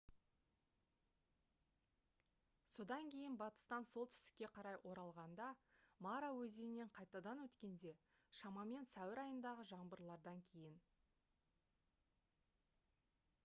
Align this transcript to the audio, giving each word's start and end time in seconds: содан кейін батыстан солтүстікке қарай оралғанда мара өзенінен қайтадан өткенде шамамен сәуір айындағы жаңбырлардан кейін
содан 2.75 3.09
кейін 3.15 3.35
батыстан 3.41 3.85
солтүстікке 3.89 4.49
қарай 4.55 4.79
оралғанда 4.93 5.49
мара 6.07 6.31
өзенінен 6.47 6.91
қайтадан 6.97 7.45
өткенде 7.45 7.93
шамамен 8.41 8.89
сәуір 8.95 9.23
айындағы 9.27 9.67
жаңбырлардан 9.75 10.43
кейін 10.51 10.81